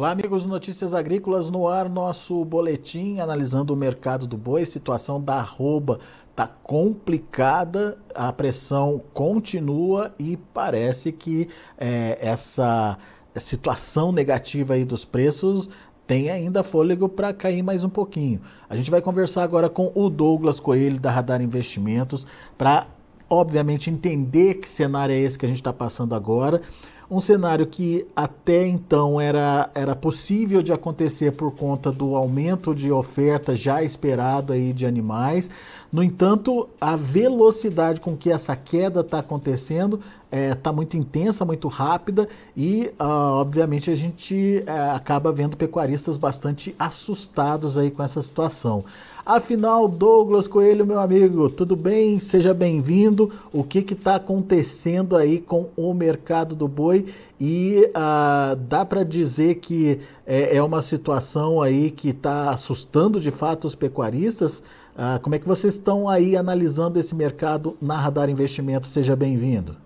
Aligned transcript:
Olá, 0.00 0.12
amigos 0.12 0.46
Notícias 0.46 0.94
Agrícolas, 0.94 1.50
no 1.50 1.68
ar 1.68 1.86
nosso 1.86 2.42
boletim 2.42 3.18
analisando 3.18 3.74
o 3.74 3.76
mercado 3.76 4.26
do 4.26 4.34
boi, 4.34 4.64
situação 4.64 5.20
da 5.20 5.34
arroba 5.34 6.00
está 6.30 6.46
complicada, 6.46 7.98
a 8.14 8.32
pressão 8.32 9.02
continua 9.12 10.14
e 10.18 10.38
parece 10.54 11.12
que 11.12 11.50
é, 11.76 12.16
essa 12.18 12.96
situação 13.36 14.10
negativa 14.10 14.72
aí 14.72 14.86
dos 14.86 15.04
preços 15.04 15.68
tem 16.06 16.30
ainda 16.30 16.62
fôlego 16.62 17.06
para 17.06 17.34
cair 17.34 17.62
mais 17.62 17.84
um 17.84 17.90
pouquinho. 17.90 18.40
A 18.70 18.76
gente 18.76 18.90
vai 18.90 19.02
conversar 19.02 19.42
agora 19.42 19.68
com 19.68 19.92
o 19.94 20.08
Douglas 20.08 20.58
Coelho 20.58 20.98
da 20.98 21.10
Radar 21.10 21.42
Investimentos 21.42 22.26
para, 22.56 22.86
obviamente, 23.28 23.90
entender 23.90 24.54
que 24.54 24.70
cenário 24.70 25.14
é 25.14 25.18
esse 25.18 25.38
que 25.38 25.44
a 25.44 25.48
gente 25.48 25.60
está 25.60 25.74
passando 25.74 26.14
agora 26.14 26.62
um 27.10 27.18
cenário 27.18 27.66
que 27.66 28.06
até 28.14 28.64
então 28.66 29.20
era, 29.20 29.68
era 29.74 29.96
possível 29.96 30.62
de 30.62 30.72
acontecer 30.72 31.32
por 31.32 31.50
conta 31.50 31.90
do 31.90 32.14
aumento 32.14 32.72
de 32.72 32.92
oferta 32.92 33.56
já 33.56 33.82
esperado 33.82 34.52
aí 34.52 34.72
de 34.72 34.86
animais. 34.86 35.50
No 35.92 36.04
entanto, 36.04 36.68
a 36.80 36.94
velocidade 36.94 38.00
com 38.00 38.16
que 38.16 38.30
essa 38.30 38.54
queda 38.54 39.00
está 39.00 39.18
acontecendo 39.18 40.00
está 40.26 40.36
é, 40.36 40.54
tá 40.54 40.72
muito 40.72 40.96
intensa, 40.96 41.44
muito 41.44 41.66
rápida 41.66 42.28
e, 42.56 42.92
uh, 43.00 43.32
obviamente, 43.40 43.90
a 43.90 43.96
gente 43.96 44.62
uh, 44.64 44.94
acaba 44.94 45.32
vendo 45.32 45.56
pecuaristas 45.56 46.16
bastante 46.16 46.76
assustados 46.78 47.76
aí 47.76 47.90
com 47.90 48.04
essa 48.04 48.22
situação. 48.22 48.84
Afinal, 49.32 49.86
Douglas 49.86 50.48
Coelho, 50.48 50.84
meu 50.84 50.98
amigo, 50.98 51.48
tudo 51.48 51.76
bem? 51.76 52.18
Seja 52.18 52.52
bem-vindo. 52.52 53.30
O 53.52 53.62
que 53.62 53.78
está 53.78 54.16
acontecendo 54.16 55.16
aí 55.16 55.38
com 55.38 55.68
o 55.76 55.94
mercado 55.94 56.56
do 56.56 56.66
boi? 56.66 57.06
E 57.38 57.92
uh, 57.94 58.56
dá 58.56 58.84
para 58.84 59.04
dizer 59.04 59.60
que 59.60 60.00
é, 60.26 60.56
é, 60.56 60.60
uma 60.60 60.82
situação 60.82 61.62
aí 61.62 61.92
que 61.92 62.08
está 62.08 62.50
assustando 62.50 63.20
de 63.20 63.30
fato 63.30 63.68
os 63.68 63.76
pecuaristas? 63.76 64.64
Uh, 64.96 65.20
como 65.22 65.36
é 65.36 65.38
que 65.38 65.46
vocês 65.46 65.74
estão 65.74 66.08
aí 66.08 66.36
analisando 66.36 66.98
esse 66.98 67.14
mercado 67.14 67.76
na 67.80 67.96
Radar 67.96 68.28
Investimentos? 68.28 68.90
Seja 68.90 69.14
bem-vindo. 69.14 69.76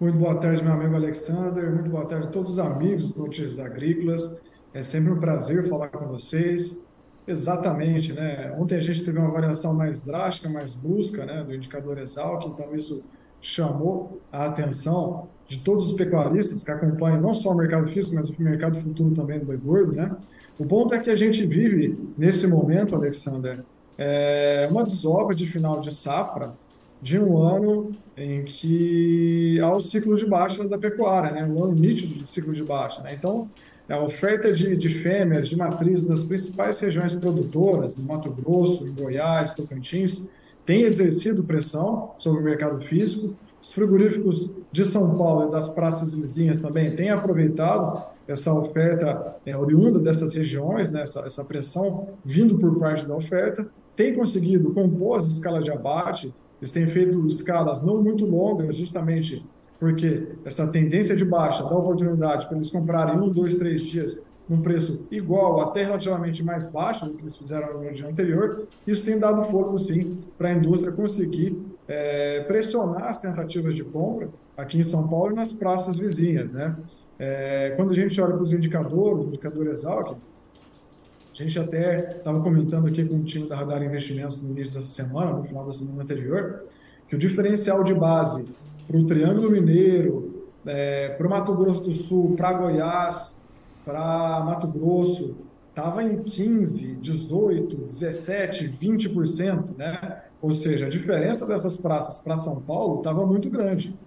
Muito 0.00 0.18
boa 0.18 0.34
tarde, 0.34 0.64
meu 0.64 0.72
amigo 0.72 0.96
Alexander. 0.96 1.72
Muito 1.72 1.90
boa 1.90 2.06
tarde 2.06 2.26
a 2.26 2.30
todos 2.30 2.50
os 2.50 2.58
amigos 2.58 3.12
do 3.12 3.20
Notícias 3.20 3.60
Agrícolas. 3.60 4.42
É 4.74 4.82
sempre 4.82 5.12
um 5.12 5.20
prazer 5.20 5.68
falar 5.68 5.90
com 5.90 6.08
vocês. 6.08 6.82
Exatamente, 7.26 8.12
né? 8.12 8.52
Ontem 8.58 8.76
a 8.76 8.80
gente 8.80 9.04
teve 9.04 9.18
uma 9.18 9.30
variação 9.30 9.74
mais 9.74 10.02
drástica, 10.02 10.48
mais 10.48 10.74
brusca, 10.74 11.24
né, 11.24 11.44
do 11.44 11.54
indicador 11.54 11.98
Exalc, 11.98 12.44
então 12.46 12.74
isso 12.74 13.04
chamou 13.40 14.20
a 14.30 14.46
atenção 14.46 15.28
de 15.46 15.58
todos 15.58 15.86
os 15.90 15.92
pecuaristas 15.94 16.64
que 16.64 16.70
acompanham 16.70 17.20
não 17.20 17.34
só 17.34 17.50
o 17.50 17.54
mercado 17.54 17.88
físico, 17.88 18.16
mas 18.16 18.28
o 18.28 18.42
mercado 18.42 18.78
futuro 18.78 19.14
também 19.14 19.38
do 19.38 19.46
boi 19.46 19.56
gordo, 19.56 19.92
né? 19.92 20.16
O 20.58 20.64
ponto 20.64 20.94
é 20.94 20.98
que 20.98 21.10
a 21.10 21.14
gente 21.14 21.44
vive 21.46 21.98
nesse 22.16 22.46
momento, 22.46 22.94
Alexander, 22.94 23.64
é 23.98 24.68
uma 24.70 24.84
desova 24.84 25.34
de 25.34 25.46
final 25.46 25.80
de 25.80 25.92
safra 25.92 26.54
de 27.00 27.18
um 27.18 27.36
ano 27.36 27.96
em 28.16 28.44
que 28.44 29.58
há 29.60 29.74
o 29.74 29.80
ciclo 29.80 30.16
de 30.16 30.24
baixa 30.24 30.66
da 30.68 30.78
pecuária, 30.78 31.32
né? 31.32 31.44
Um 31.44 31.64
ano 31.64 31.74
nítido 31.74 32.14
de 32.14 32.28
ciclo 32.28 32.52
de 32.52 32.62
baixa, 32.62 33.02
né? 33.02 33.14
Então, 33.14 33.50
a 33.88 34.02
oferta 34.02 34.52
de, 34.52 34.76
de 34.76 34.88
fêmeas, 34.88 35.48
de 35.48 35.56
matrizes 35.56 36.06
das 36.06 36.22
principais 36.22 36.78
regiões 36.80 37.14
produtoras, 37.14 37.98
no 37.98 38.04
Mato 38.04 38.30
Grosso, 38.30 38.86
em 38.86 38.92
Goiás, 38.92 39.52
Tocantins, 39.52 40.30
tem 40.64 40.82
exercido 40.82 41.42
pressão 41.42 42.12
sobre 42.18 42.40
o 42.40 42.44
mercado 42.44 42.80
físico. 42.80 43.34
Os 43.60 43.72
frigoríficos 43.72 44.54
de 44.70 44.84
São 44.84 45.16
Paulo 45.16 45.48
e 45.48 45.50
das 45.50 45.68
praças 45.68 46.14
vizinhas 46.14 46.58
também 46.58 46.94
têm 46.94 47.10
aproveitado 47.10 48.04
essa 48.26 48.52
oferta 48.54 49.36
é, 49.44 49.56
oriunda 49.56 49.98
dessas 49.98 50.34
regiões, 50.34 50.90
né, 50.90 51.02
essa, 51.02 51.20
essa 51.26 51.44
pressão 51.44 52.08
vindo 52.24 52.56
por 52.58 52.78
parte 52.78 53.06
da 53.06 53.14
oferta, 53.16 53.66
tem 53.96 54.14
conseguido 54.14 54.72
compor 54.72 55.18
as 55.18 55.26
escalas 55.26 55.64
de 55.64 55.70
abate, 55.70 56.32
eles 56.60 56.72
têm 56.72 56.86
feito 56.86 57.26
escalas 57.26 57.82
não 57.82 58.02
muito 58.02 58.24
longas, 58.24 58.76
justamente 58.76 59.44
porque 59.82 60.28
essa 60.44 60.68
tendência 60.68 61.16
de 61.16 61.24
baixa 61.24 61.64
dá 61.64 61.76
oportunidade 61.76 62.46
para 62.46 62.54
eles 62.54 62.70
comprarem 62.70 63.18
um, 63.18 63.28
dois, 63.28 63.56
três 63.56 63.80
dias 63.80 64.24
num 64.48 64.62
preço 64.62 65.04
igual, 65.10 65.58
até 65.58 65.82
relativamente 65.82 66.44
mais 66.44 66.68
baixo 66.68 67.04
do 67.04 67.14
que 67.14 67.22
eles 67.22 67.36
fizeram 67.36 67.82
no 67.82 67.92
dia 67.92 68.06
anterior. 68.08 68.68
Isso 68.86 69.04
tem 69.04 69.18
dado 69.18 69.42
fogo, 69.50 69.76
sim, 69.78 70.18
para 70.38 70.50
a 70.50 70.52
indústria 70.52 70.92
conseguir 70.92 71.60
é, 71.88 72.44
pressionar 72.44 73.08
as 73.08 73.20
tentativas 73.20 73.74
de 73.74 73.82
compra 73.82 74.28
aqui 74.56 74.78
em 74.78 74.84
São 74.84 75.08
Paulo 75.08 75.32
e 75.32 75.34
nas 75.34 75.52
praças 75.52 75.98
vizinhas. 75.98 76.54
Né? 76.54 76.76
É, 77.18 77.70
quando 77.74 77.90
a 77.90 77.96
gente 77.96 78.20
olha 78.20 78.34
para 78.34 78.42
os 78.44 78.52
indicadores, 78.52 79.24
o 79.24 79.28
indicador 79.30 79.66
Exalc, 79.66 80.12
a 80.12 81.34
gente 81.34 81.58
até 81.58 82.18
estava 82.18 82.40
comentando 82.40 82.86
aqui 82.86 83.04
com 83.04 83.16
o 83.16 83.24
time 83.24 83.48
da 83.48 83.56
Radar 83.56 83.82
Investimentos 83.82 84.40
no 84.40 84.52
início 84.52 84.74
dessa 84.74 85.02
semana, 85.02 85.32
no 85.32 85.42
final 85.42 85.64
da 85.64 85.72
semana 85.72 86.04
anterior, 86.04 86.66
que 87.08 87.16
o 87.16 87.18
diferencial 87.18 87.82
de 87.82 87.94
base 87.94 88.46
para 88.92 89.00
o 89.00 89.06
Triângulo 89.06 89.50
Mineiro, 89.50 90.44
é, 90.66 91.08
para 91.08 91.26
o 91.26 91.30
Mato 91.30 91.54
Grosso 91.54 91.82
do 91.84 91.94
Sul, 91.94 92.34
para 92.36 92.52
Goiás, 92.52 93.40
para 93.86 94.42
Mato 94.44 94.68
Grosso, 94.68 95.34
estava 95.70 96.04
em 96.04 96.22
15, 96.22 96.96
18, 96.96 97.76
17, 97.76 98.68
20%, 98.68 99.76
né? 99.78 100.22
Ou 100.42 100.52
seja, 100.52 100.86
a 100.86 100.88
diferença 100.90 101.46
dessas 101.46 101.78
praças 101.78 102.20
para 102.20 102.36
São 102.36 102.60
Paulo 102.60 102.98
estava 102.98 103.24
muito 103.24 103.48
grande. 103.48 103.98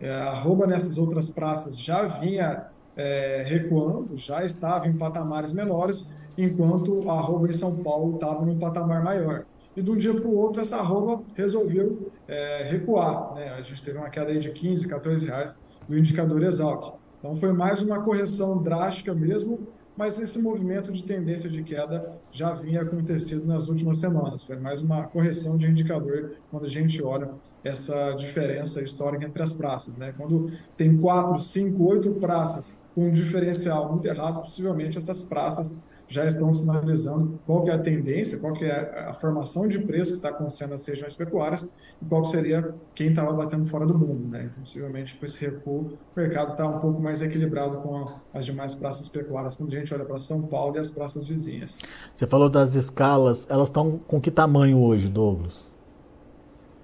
É, 0.00 0.10
a 0.10 0.32
arroba 0.32 0.66
nessas 0.66 0.98
outras 0.98 1.30
praças 1.30 1.78
já 1.78 2.02
vinha 2.02 2.66
é, 2.96 3.44
recuando, 3.46 4.16
já 4.16 4.44
estava 4.44 4.88
em 4.88 4.94
patamares 4.94 5.52
menores, 5.52 6.16
enquanto 6.36 7.08
a 7.08 7.12
arroba 7.12 7.48
em 7.48 7.52
São 7.52 7.76
Paulo 7.76 8.16
estava 8.16 8.44
num 8.44 8.58
patamar 8.58 9.04
maior 9.04 9.44
e 9.76 9.82
de 9.82 9.90
um 9.90 9.96
dia 9.96 10.12
para 10.14 10.26
o 10.26 10.34
outro 10.34 10.60
essa 10.60 10.76
arroba 10.76 11.22
resolveu 11.34 12.11
é, 12.32 12.68
recuar. 12.70 13.34
Né? 13.34 13.50
A 13.50 13.60
gente 13.60 13.82
teve 13.82 13.98
uma 13.98 14.08
queda 14.08 14.34
de 14.36 14.50
15, 14.50 14.88
14 14.88 15.26
reais 15.26 15.58
no 15.88 15.96
indicador 15.96 16.42
Exalc. 16.42 16.94
Então 17.18 17.36
foi 17.36 17.52
mais 17.52 17.82
uma 17.82 18.02
correção 18.02 18.62
drástica 18.62 19.14
mesmo, 19.14 19.68
mas 19.96 20.18
esse 20.18 20.40
movimento 20.40 20.90
de 20.90 21.04
tendência 21.04 21.48
de 21.48 21.62
queda 21.62 22.18
já 22.32 22.52
vinha 22.54 22.82
acontecendo 22.82 23.46
nas 23.46 23.68
últimas 23.68 23.98
semanas. 23.98 24.42
Foi 24.42 24.56
mais 24.56 24.80
uma 24.80 25.04
correção 25.04 25.56
de 25.58 25.68
indicador 25.68 26.32
quando 26.50 26.64
a 26.64 26.68
gente 26.68 27.02
olha 27.02 27.30
essa 27.62 28.12
diferença 28.14 28.82
histórica 28.82 29.24
entre 29.24 29.42
as 29.42 29.52
praças. 29.52 29.96
Né? 29.96 30.12
Quando 30.16 30.50
tem 30.76 30.96
quatro, 30.96 31.38
cinco, 31.38 31.84
oito 31.84 32.10
praças 32.12 32.82
com 32.94 33.08
um 33.08 33.12
diferencial 33.12 33.90
muito 33.92 34.06
errado, 34.06 34.40
possivelmente 34.40 34.98
essas 34.98 35.22
praças 35.22 35.78
já 36.12 36.26
estão 36.26 36.52
sinalizando 36.52 37.40
qual 37.46 37.64
que 37.64 37.70
é 37.70 37.72
a 37.72 37.78
tendência, 37.78 38.38
qual 38.38 38.52
que 38.52 38.64
é 38.64 39.06
a 39.08 39.14
formação 39.14 39.66
de 39.66 39.78
preço 39.78 40.10
que 40.10 40.16
está 40.18 40.28
acontecendo 40.28 40.70
nas 40.70 40.86
regiões 40.86 41.16
pecuárias 41.16 41.72
e 42.00 42.04
qual 42.04 42.22
seria 42.24 42.74
quem 42.94 43.08
estava 43.08 43.32
batendo 43.32 43.64
fora 43.64 43.86
do 43.86 43.98
mundo. 43.98 44.28
Né? 44.28 44.44
Então, 44.50 44.60
possivelmente, 44.60 45.16
com 45.16 45.24
esse 45.24 45.42
recuo, 45.42 45.92
o 46.14 46.20
mercado 46.20 46.52
está 46.52 46.68
um 46.68 46.80
pouco 46.80 47.00
mais 47.00 47.22
equilibrado 47.22 47.78
com 47.78 48.12
as 48.34 48.44
demais 48.44 48.74
praças 48.74 49.08
pecuárias, 49.08 49.54
quando 49.54 49.74
a 49.74 49.78
gente 49.78 49.94
olha 49.94 50.04
para 50.04 50.18
São 50.18 50.42
Paulo 50.42 50.76
e 50.76 50.78
as 50.78 50.90
praças 50.90 51.26
vizinhas. 51.26 51.78
Você 52.14 52.26
falou 52.26 52.50
das 52.50 52.74
escalas, 52.74 53.46
elas 53.48 53.68
estão 53.68 53.98
com 54.06 54.20
que 54.20 54.30
tamanho 54.30 54.78
hoje, 54.78 55.08
Douglas? 55.08 55.66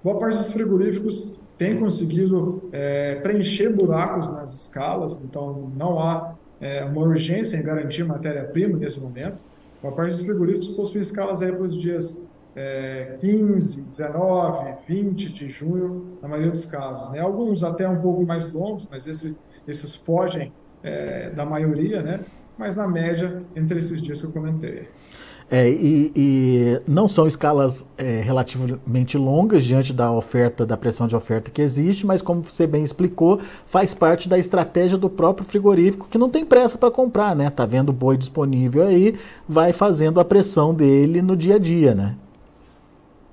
Boa 0.03 0.17
parte 0.17 0.37
dos 0.37 0.51
frigoríficos 0.51 1.37
tem 1.55 1.77
conseguido 1.77 2.63
é, 2.71 3.15
preencher 3.15 3.69
buracos 3.69 4.29
nas 4.29 4.55
escalas, 4.55 5.21
então 5.21 5.69
não 5.75 5.99
há 5.99 6.33
é, 6.61 6.83
uma 6.83 7.01
urgência 7.01 7.57
em 7.57 7.63
garantir 7.63 8.03
matéria-prima 8.03 8.77
nesse 8.77 8.99
momento. 8.99 9.43
A 9.83 9.91
parte 9.91 10.11
dos 10.11 10.21
frigoríficos 10.21 10.71
possui 10.71 11.01
escalas 11.01 11.41
aí 11.41 11.51
para 11.51 11.63
os 11.63 11.77
dias 11.77 12.25
é, 12.55 13.15
15, 13.21 13.81
19, 13.83 14.75
20 14.87 15.31
de 15.31 15.49
junho, 15.49 16.17
na 16.21 16.27
maioria 16.27 16.51
dos 16.51 16.65
casos. 16.65 17.09
Né? 17.11 17.19
Alguns 17.19 17.63
até 17.63 17.87
um 17.87 18.01
pouco 18.01 18.25
mais 18.25 18.51
longos, 18.51 18.87
mas 18.91 19.07
esse, 19.07 19.39
esses 19.67 19.95
fogem 19.95 20.51
é, 20.83 21.29
da 21.29 21.45
maioria, 21.45 22.01
né? 22.01 22.21
mas 22.57 22.75
na 22.75 22.87
média 22.87 23.41
entre 23.55 23.79
esses 23.79 24.01
dias 24.01 24.19
que 24.19 24.27
eu 24.27 24.31
comentei. 24.33 24.89
É, 25.51 25.67
e, 25.67 26.11
e, 26.15 26.81
não 26.87 27.07
são 27.07 27.25
escalas 27.25 27.83
é, 27.97 28.21
relativamente 28.21 29.17
longas 29.17 29.63
diante 29.63 29.91
da 29.91 30.11
oferta, 30.11 30.63
da 30.63 30.77
pressão 30.77 31.07
de 31.07 31.15
oferta 31.15 31.49
que 31.49 31.59
existe, 31.59 32.05
mas 32.05 32.21
como 32.21 32.43
você 32.43 32.67
bem 32.67 32.83
explicou, 32.83 33.39
faz 33.65 33.95
parte 33.95 34.29
da 34.29 34.37
estratégia 34.37 34.95
do 34.95 35.09
próprio 35.09 35.47
frigorífico 35.47 36.07
que 36.07 36.19
não 36.19 36.29
tem 36.29 36.45
pressa 36.45 36.77
para 36.77 36.91
comprar, 36.91 37.35
né? 37.35 37.49
Tá 37.49 37.65
vendo 37.65 37.91
boi 37.91 38.15
disponível 38.15 38.85
aí, 38.85 39.17
vai 39.47 39.73
fazendo 39.73 40.19
a 40.19 40.25
pressão 40.25 40.71
dele 40.71 41.19
no 41.19 41.35
dia 41.35 41.55
a 41.55 41.59
dia, 41.59 41.95
né? 41.95 42.15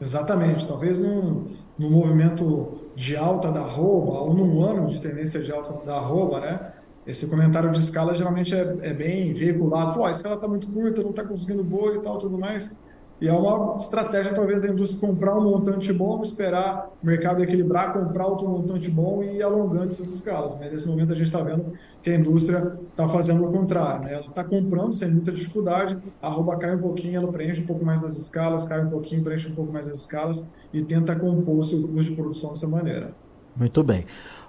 Exatamente. 0.01 0.67
Talvez 0.67 0.99
num, 0.99 1.45
num 1.79 1.91
movimento 1.91 2.79
de 2.95 3.15
alta 3.15 3.53
da 3.53 3.61
arroba, 3.61 4.21
ou 4.21 4.33
num 4.33 4.65
ano 4.65 4.87
de 4.87 4.99
tendência 5.03 5.41
de 5.43 5.53
alta 5.53 5.85
da 5.85 5.97
arroba, 5.97 6.41
né? 6.41 6.73
Esse 7.07 7.29
comentário 7.29 7.71
de 7.71 7.79
escala 7.79 8.15
geralmente 8.15 8.55
é, 8.55 8.77
é 8.83 8.93
bem 8.93 9.33
veiculado. 9.33 9.95
Fala, 9.95 10.09
a 10.09 10.11
escala 10.11 10.35
está 10.35 10.49
muito 10.49 10.67
curta, 10.69 11.03
não 11.03 11.11
está 11.11 11.25
conseguindo 11.25 11.63
boa 11.63 11.95
e 11.95 12.01
tal, 12.01 12.19
tudo 12.19 12.37
mais. 12.37 12.79
E 13.19 13.29
é 13.29 13.33
uma 13.33 13.77
estratégia, 13.79 14.35
talvez, 14.35 14.61
da 14.61 14.69
indústria 14.69 15.09
comprar 15.09 15.35
um 15.39 15.43
montante 15.43 15.91
bom, 15.91 16.21
esperar 16.21 16.91
o 17.03 17.07
mercado 17.07 17.43
equilibrar, 17.43 17.91
comprar 17.95 18.27
outro 18.27 18.47
montante 18.47 18.91
bom 18.91 19.23
e 19.23 19.37
ir 19.37 19.43
alongando 19.43 19.89
essas 19.89 20.13
escalas. 20.13 20.55
Mas 20.59 20.71
nesse 20.71 20.87
momento 20.87 21.13
a 21.13 21.17
gente 21.17 21.29
está 21.29 21.43
vendo 21.43 21.73
que 22.03 22.11
a 22.11 22.15
indústria 22.15 22.77
está 22.91 23.09
fazendo 23.09 23.47
o 23.47 23.51
contrário. 23.51 24.03
Né? 24.03 24.13
Ela 24.13 24.27
está 24.27 24.45
comprando 24.45 24.93
sem 24.93 25.11
muita 25.11 25.33
dificuldade, 25.33 25.97
a 26.21 26.27
arroba 26.27 26.59
cai 26.59 26.75
um 26.75 26.81
pouquinho, 26.81 27.17
ela 27.17 27.33
preenche 27.33 27.63
um 27.63 27.67
pouco 27.67 27.87
mais 27.87 28.03
das 28.03 28.19
escalas, 28.19 28.67
cai 28.67 28.85
um 28.85 28.91
pouquinho, 28.91 29.23
preenche 29.23 29.49
um 29.49 29.55
pouco 29.55 29.73
mais 29.73 29.89
das 29.89 30.01
escalas 30.01 30.47
e 30.71 30.83
tenta 30.83 31.17
compor 31.17 31.57
o 31.57 31.65
seu 31.65 31.89
custo 31.89 32.11
de 32.11 32.17
produção 32.17 32.51
dessa 32.51 32.69
maneira. 32.69 33.15
Muito 33.57 33.83
bem. 33.83 34.05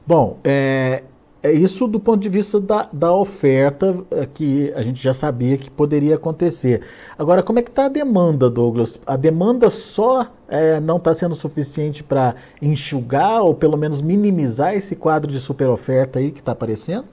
Bom, 0.06 0.40
é, 0.44 1.04
é 1.44 1.52
isso 1.52 1.88
do 1.88 2.00
ponto 2.00 2.20
de 2.20 2.30
vista 2.30 2.60
da, 2.60 2.90
da 2.92 3.14
oferta 3.14 3.96
é, 4.12 4.26
que 4.26 4.72
a 4.76 4.82
gente 4.82 5.02
já 5.02 5.14
sabia 5.14 5.58
que 5.58 5.70
poderia 5.70 6.16
acontecer. 6.16 6.82
Agora, 7.18 7.44
como 7.44 7.60
é 7.60 7.62
que 7.62 7.70
está 7.70 7.86
a 7.86 7.90
demanda, 7.90 8.50
Douglas? 8.50 9.00
A 9.06 9.16
demanda 9.16 9.70
só 9.70 10.28
é, 10.48 10.80
não 10.80 10.98
está 10.98 11.14
sendo 11.14 11.36
suficiente 11.36 12.04
para 12.04 12.36
enxugar 12.62 13.44
ou 13.44 13.54
pelo 13.54 13.78
menos 13.78 14.02
minimizar 14.02 14.74
esse 14.74 14.96
quadro 14.96 15.32
de 15.32 15.40
super 15.40 15.70
oferta 15.70 16.20
aí 16.20 16.32
que 16.32 16.40
está 16.40 16.54
aparecendo? 16.54 17.06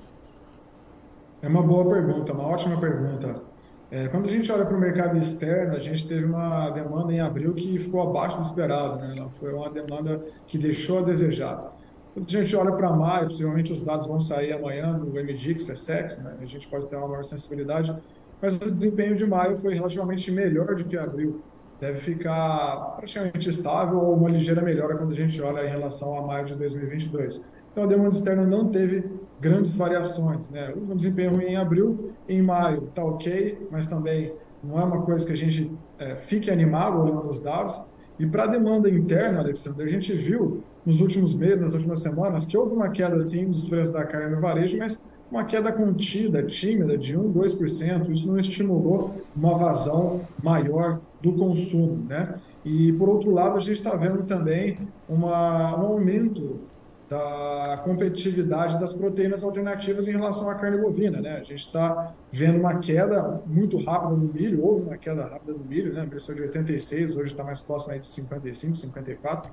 É 1.42 1.48
uma 1.48 1.62
boa 1.62 1.84
pergunta, 1.84 2.32
uma 2.32 2.46
ótima 2.46 2.80
pergunta. 2.80 3.42
É, 3.90 4.08
quando 4.08 4.26
a 4.26 4.30
gente 4.30 4.50
olha 4.50 4.64
para 4.64 4.76
o 4.76 4.80
mercado 4.80 5.18
externo, 5.18 5.76
a 5.76 5.78
gente 5.78 6.08
teve 6.08 6.24
uma 6.24 6.70
demanda 6.70 7.12
em 7.12 7.20
abril 7.20 7.54
que 7.54 7.78
ficou 7.78 8.00
abaixo 8.02 8.36
do 8.38 8.42
esperado. 8.42 8.98
Né? 8.98 9.28
Foi 9.32 9.52
uma 9.52 9.70
demanda 9.70 10.24
que 10.48 10.58
deixou 10.58 10.98
a 10.98 11.02
desejar. 11.02 11.72
Quando 12.14 12.28
a 12.28 12.30
gente 12.30 12.54
olha 12.54 12.70
para 12.70 12.92
maio, 12.92 13.24
possivelmente 13.24 13.72
os 13.72 13.80
dados 13.80 14.06
vão 14.06 14.20
sair 14.20 14.52
amanhã 14.52 14.96
do 14.96 15.06
MDX, 15.06 15.66
SEX, 15.76 16.18
né? 16.18 16.36
a 16.40 16.44
gente 16.44 16.68
pode 16.68 16.86
ter 16.86 16.94
uma 16.94 17.08
maior 17.08 17.24
sensibilidade, 17.24 17.94
mas 18.40 18.54
o 18.56 18.70
desempenho 18.70 19.16
de 19.16 19.26
maio 19.26 19.56
foi 19.56 19.74
relativamente 19.74 20.30
melhor 20.30 20.76
do 20.76 20.84
que 20.84 20.96
abril. 20.96 21.42
Deve 21.80 21.98
ficar 21.98 22.94
praticamente 22.96 23.50
estável 23.50 23.98
ou 23.98 24.14
uma 24.14 24.30
ligeira 24.30 24.62
melhora 24.62 24.96
quando 24.96 25.10
a 25.10 25.14
gente 25.14 25.42
olha 25.42 25.66
em 25.66 25.70
relação 25.70 26.16
a 26.16 26.22
maio 26.24 26.44
de 26.44 26.54
2022. 26.54 27.44
Então 27.72 27.82
a 27.82 27.86
demanda 27.88 28.10
externa 28.10 28.46
não 28.46 28.68
teve 28.68 29.04
grandes 29.40 29.74
variações. 29.74 30.48
Né? 30.50 30.72
Houve 30.76 30.92
um 30.92 30.96
desempenho 30.96 31.32
ruim 31.32 31.46
em 31.46 31.56
abril, 31.56 32.12
em 32.28 32.40
maio 32.40 32.84
está 32.84 33.04
ok, 33.04 33.66
mas 33.72 33.88
também 33.88 34.32
não 34.62 34.78
é 34.78 34.84
uma 34.84 35.02
coisa 35.02 35.26
que 35.26 35.32
a 35.32 35.36
gente 35.36 35.76
é, 35.98 36.14
fique 36.14 36.48
animado 36.48 37.00
olhando 37.00 37.28
os 37.28 37.40
dados. 37.40 37.84
E 38.20 38.26
para 38.26 38.44
a 38.44 38.46
demanda 38.46 38.88
interna, 38.88 39.40
Alexandre, 39.40 39.88
a 39.88 39.90
gente 39.90 40.12
viu 40.12 40.62
nos 40.84 41.00
últimos 41.00 41.34
meses, 41.34 41.62
nas 41.62 41.74
últimas 41.74 42.00
semanas, 42.00 42.46
que 42.46 42.56
houve 42.56 42.74
uma 42.74 42.90
queda 42.90 43.20
sim 43.20 43.46
dos 43.46 43.68
preços 43.68 43.90
da 43.90 44.04
carne 44.04 44.34
no 44.34 44.40
varejo, 44.40 44.78
mas 44.78 45.04
uma 45.30 45.44
queda 45.44 45.72
contida, 45.72 46.42
tímida, 46.42 46.96
de 46.96 47.16
1, 47.16 47.32
2%. 47.32 48.10
Isso 48.10 48.28
não 48.28 48.38
estimulou 48.38 49.22
uma 49.34 49.56
vazão 49.56 50.20
maior 50.42 51.00
do 51.20 51.32
consumo. 51.32 52.04
Né? 52.06 52.34
E, 52.64 52.92
por 52.92 53.08
outro 53.08 53.30
lado, 53.30 53.56
a 53.56 53.60
gente 53.60 53.72
está 53.72 53.96
vendo 53.96 54.22
também 54.24 54.78
uma, 55.08 55.76
um 55.78 55.86
aumento 55.86 56.60
da 57.08 57.80
competitividade 57.84 58.80
das 58.80 58.92
proteínas 58.92 59.44
alternativas 59.44 60.08
em 60.08 60.12
relação 60.12 60.48
à 60.48 60.54
carne 60.54 60.78
bovina. 60.78 61.20
Né? 61.20 61.36
A 61.36 61.42
gente 61.42 61.66
está 61.66 62.14
vendo 62.30 62.58
uma 62.58 62.78
queda 62.78 63.42
muito 63.46 63.78
rápida 63.82 64.14
no 64.14 64.32
milho, 64.32 64.64
houve 64.64 64.84
uma 64.84 64.96
queda 64.96 65.24
rápida 65.26 65.52
no 65.52 65.64
milho, 65.64 65.92
né? 65.92 66.04
começou 66.06 66.34
de 66.34 66.42
86, 66.42 67.16
hoje 67.16 67.32
está 67.32 67.44
mais 67.44 67.60
próximo 67.60 67.92
aí 67.92 68.00
de 68.00 68.10
55, 68.10 68.76
54. 68.76 69.50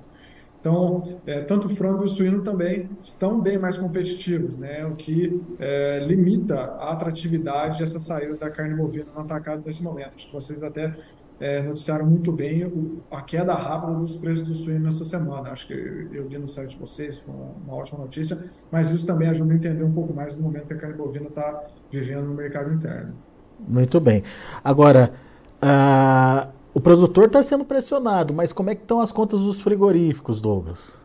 Então, 0.62 1.18
é, 1.26 1.40
tanto 1.40 1.66
o 1.66 1.70
frango 1.74 2.02
e 2.02 2.04
o 2.04 2.08
suíno 2.08 2.40
também 2.40 2.88
estão 3.02 3.40
bem 3.40 3.58
mais 3.58 3.76
competitivos, 3.76 4.56
né? 4.56 4.86
o 4.86 4.94
que 4.94 5.42
é, 5.58 5.98
limita 6.06 6.54
a 6.54 6.92
atratividade 6.92 7.80
dessa 7.80 7.98
saída 7.98 8.36
da 8.36 8.48
carne 8.48 8.76
bovina 8.76 9.06
no 9.12 9.22
atacado 9.22 9.64
nesse 9.66 9.82
momento. 9.82 10.14
Acho 10.14 10.28
que 10.28 10.32
vocês 10.32 10.62
até 10.62 10.94
é, 11.40 11.60
noticiaram 11.62 12.06
muito 12.06 12.30
bem 12.30 12.64
o, 12.64 13.02
a 13.10 13.20
queda 13.22 13.52
rápida 13.52 13.92
dos 13.94 14.14
preços 14.14 14.46
do 14.46 14.54
suíno 14.54 14.84
nessa 14.84 15.04
semana. 15.04 15.50
Acho 15.50 15.66
que 15.66 15.72
eu, 15.72 16.14
eu 16.14 16.28
li 16.28 16.38
no 16.38 16.46
site 16.46 16.70
de 16.70 16.76
vocês, 16.76 17.18
foi 17.18 17.34
uma, 17.34 17.50
uma, 17.66 17.74
ótima 17.74 17.98
notícia, 17.98 18.38
mas 18.70 18.92
isso 18.92 19.04
também 19.04 19.28
ajuda 19.28 19.52
a 19.52 19.56
entender 19.56 19.82
um 19.82 19.92
pouco 19.92 20.14
mais 20.14 20.36
do 20.36 20.44
momento 20.44 20.68
que 20.68 20.74
a 20.74 20.78
carne 20.78 20.94
bovina 20.94 21.26
está 21.26 21.60
vivendo 21.90 22.22
no 22.22 22.34
mercado 22.34 22.72
interno. 22.72 23.14
Muito 23.66 23.98
bem. 23.98 24.22
Agora, 24.62 25.12
uh, 25.60 26.48
o 26.74 26.80
produtor 26.80 27.26
está 27.26 27.42
sendo 27.42 27.64
pressionado, 27.64 28.32
mas 28.32 28.52
como 28.52 28.70
é 28.70 28.74
que 28.74 28.82
estão 28.82 29.00
as 29.00 29.12
contas 29.12 29.40
dos 29.40 29.60
frigoríficos, 29.60 30.40
Douglas? 30.40 30.96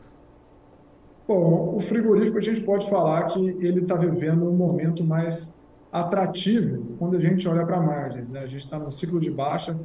Bom, 1.27 1.75
o 1.75 1.81
frigorífico 1.81 2.37
a 2.37 2.41
gente 2.41 2.61
pode 2.61 2.89
falar 2.89 3.23
que 3.25 3.39
ele 3.39 3.81
está 3.81 3.95
vivendo 3.95 4.49
um 4.49 4.55
momento 4.55 5.03
mais 5.03 5.67
atrativo 5.91 6.95
quando 6.97 7.17
a 7.17 7.19
gente 7.19 7.47
olha 7.47 7.65
para 7.65 7.81
margens. 7.81 8.29
Né? 8.29 8.39
A 8.39 8.47
gente 8.47 8.63
está 8.63 8.79
no 8.79 8.89
ciclo 8.91 9.19
de 9.19 9.29
baixa, 9.29 9.77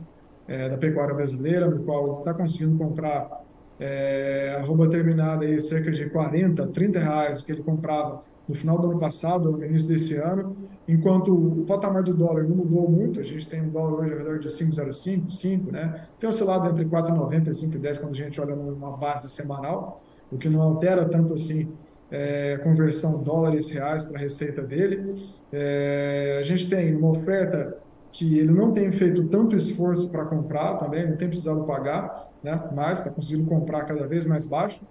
é, 0.46 0.68
da 0.68 0.78
pecuária 0.78 1.14
brasileira, 1.14 1.68
no 1.68 1.82
qual 1.82 2.20
está 2.20 2.32
conseguindo 2.32 2.78
comprar 2.78 3.42
é, 3.84 4.54
arroba 4.60 4.88
terminada 4.88 5.44
aí 5.44 5.60
cerca 5.60 5.90
de 5.90 6.08
40, 6.08 6.68
30 6.68 7.00
reais 7.00 7.42
que 7.42 7.50
ele 7.50 7.64
comprava 7.64 8.22
no 8.48 8.54
final 8.54 8.78
do 8.78 8.90
ano 8.90 8.98
passado, 9.00 9.50
no 9.50 9.64
início 9.64 9.88
desse 9.88 10.16
ano, 10.16 10.56
enquanto 10.86 11.34
o 11.34 11.64
patamar 11.64 12.04
do 12.04 12.14
dólar 12.14 12.44
não 12.44 12.56
mudou 12.56 12.88
muito, 12.88 13.18
a 13.18 13.24
gente 13.24 13.48
tem 13.48 13.60
um 13.60 13.70
dólar 13.70 14.00
hoje 14.00 14.12
ao 14.12 14.18
redor 14.18 14.38
de 14.38 14.48
5,05, 14.48 15.30
5, 15.30 15.72
né? 15.72 16.06
Tem 16.20 16.30
oscilado 16.30 16.68
entre 16.68 16.84
4,90 16.84 17.48
e 17.48 17.50
5,10 17.50 18.00
quando 18.00 18.12
a 18.12 18.16
gente 18.16 18.40
olha 18.40 18.54
numa 18.54 18.96
base 18.96 19.28
semanal, 19.28 20.00
o 20.30 20.38
que 20.38 20.48
não 20.48 20.62
altera 20.62 21.04
tanto 21.04 21.34
assim 21.34 21.68
é, 22.08 22.58
conversão 22.58 23.20
dólares 23.20 23.68
reais 23.70 24.04
para 24.04 24.16
a 24.16 24.20
receita 24.20 24.62
dele. 24.62 25.14
É, 25.52 26.38
a 26.38 26.42
gente 26.44 26.70
tem 26.70 26.94
uma 26.94 27.10
oferta 27.10 27.76
que 28.12 28.38
ele 28.38 28.52
não 28.52 28.70
tem 28.72 28.92
feito 28.92 29.24
tanto 29.24 29.56
esforço 29.56 30.08
para 30.08 30.24
comprar 30.24 30.76
também, 30.76 31.08
não 31.08 31.16
tem 31.16 31.28
precisado 31.28 31.64
pagar, 31.64 32.31
né, 32.42 32.62
mas 32.74 32.98
está 32.98 33.10
conseguindo 33.10 33.48
comprar 33.48 33.84
cada 33.84 34.06
vez 34.06 34.26
mais 34.26 34.46
baixo. 34.46 34.84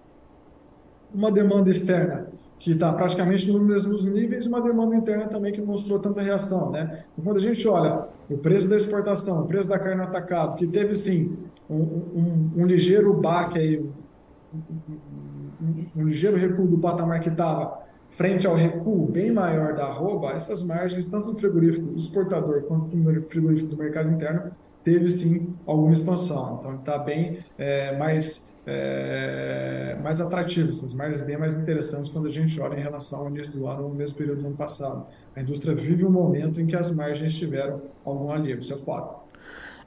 Uma 1.13 1.31
demanda 1.31 1.69
externa 1.69 2.29
que 2.61 2.73
está 2.73 2.93
praticamente 2.93 3.51
nos 3.51 3.59
mesmos 3.59 4.05
níveis, 4.05 4.45
uma 4.45 4.61
demanda 4.61 4.95
interna 4.95 5.27
também 5.27 5.51
que 5.51 5.59
mostrou 5.59 5.97
tanta 5.97 6.21
reação. 6.21 6.69
Né? 6.69 7.05
Então, 7.11 7.25
quando 7.25 7.37
a 7.37 7.41
gente 7.41 7.67
olha 7.67 8.05
o 8.29 8.37
preço 8.37 8.67
da 8.67 8.75
exportação, 8.75 9.41
o 9.41 9.47
preço 9.47 9.67
da 9.67 9.79
carne 9.79 10.03
atacado, 10.03 10.55
que 10.55 10.67
teve 10.67 10.93
sim 10.93 11.35
um, 11.67 11.75
um, 11.75 12.51
um 12.57 12.65
ligeiro 12.67 13.15
baque, 13.15 13.57
aí, 13.57 13.79
um, 13.79 15.85
um, 15.95 16.05
ligeiro 16.05 16.37
recuo 16.37 16.67
do 16.67 16.77
patamar 16.77 17.19
que 17.19 17.29
estava 17.29 17.81
frente 18.07 18.45
ao 18.45 18.55
recuo 18.55 19.07
bem 19.07 19.31
maior 19.31 19.73
da 19.73 19.85
arroba, 19.85 20.29
essas 20.29 20.63
margens, 20.63 21.07
tanto 21.07 21.29
no 21.29 21.35
frigorífico 21.35 21.95
exportador 21.95 22.61
quanto 22.63 22.95
no 22.95 23.21
frigorífico 23.23 23.69
do 23.69 23.77
mercado 23.77 24.11
interno, 24.11 24.51
teve 24.83 25.09
sim 25.09 25.55
alguma 25.65 25.91
expansão. 25.91 26.57
Então 26.59 26.75
está 26.75 26.97
bem 26.97 27.39
é, 27.57 27.97
mais, 27.97 28.57
é, 28.65 29.97
mais 30.03 30.19
atrativo, 30.19 30.69
essas 30.69 30.93
margens 30.93 31.23
bem 31.23 31.37
mais 31.37 31.55
interessantes 31.55 32.09
quando 32.09 32.27
a 32.27 32.31
gente 32.31 32.59
olha 32.59 32.77
em 32.77 32.81
relação 32.81 33.21
ao 33.21 33.29
início 33.29 33.53
do 33.53 33.67
ano 33.67 33.89
no 33.89 33.95
mesmo 33.95 34.17
período 34.17 34.41
do 34.41 34.47
ano 34.47 34.57
passado. 34.57 35.05
A 35.35 35.41
indústria 35.41 35.73
vive 35.75 36.05
um 36.05 36.11
momento 36.11 36.59
em 36.59 36.65
que 36.65 36.75
as 36.75 36.93
margens 36.93 37.37
tiveram 37.37 37.81
algum 38.03 38.31
alívio, 38.31 38.59
isso 38.59 38.73
é 38.73 38.77
fato. 38.77 39.19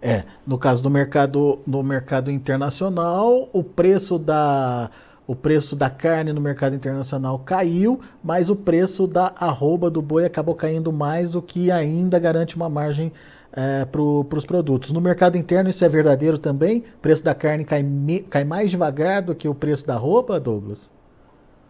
É, 0.00 0.24
no 0.46 0.58
caso 0.58 0.82
do 0.82 0.90
mercado, 0.90 1.58
no 1.66 1.82
mercado 1.82 2.30
internacional, 2.30 3.48
o 3.52 3.64
preço 3.64 4.18
da 4.18 4.90
o 5.26 5.34
preço 5.34 5.74
da 5.74 5.88
carne 5.88 6.34
no 6.34 6.40
mercado 6.40 6.76
internacional 6.76 7.38
caiu, 7.38 7.98
mas 8.22 8.50
o 8.50 8.56
preço 8.56 9.06
da 9.06 9.32
arroba 9.36 9.90
do 9.90 10.02
boi 10.02 10.26
acabou 10.26 10.54
caindo 10.54 10.92
mais, 10.92 11.34
o 11.34 11.40
que 11.40 11.70
ainda 11.70 12.18
garante 12.18 12.56
uma 12.56 12.68
margem 12.68 13.10
é, 13.56 13.84
para 13.84 14.00
os 14.00 14.46
produtos. 14.46 14.92
No 14.92 15.00
mercado 15.00 15.36
interno 15.36 15.70
isso 15.70 15.84
é 15.84 15.88
verdadeiro 15.88 16.38
também? 16.38 16.84
O 16.96 16.98
preço 17.00 17.24
da 17.24 17.34
carne 17.34 17.64
cai, 17.64 17.82
me, 17.82 18.20
cai 18.20 18.44
mais 18.44 18.70
devagar 18.70 19.22
do 19.22 19.34
que 19.34 19.48
o 19.48 19.54
preço 19.54 19.86
da 19.86 19.94
arroba, 19.94 20.40
Douglas? 20.40 20.90